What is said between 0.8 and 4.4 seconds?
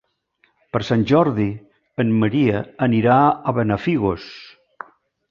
Sant Jordi en Maria anirà a Benafigos.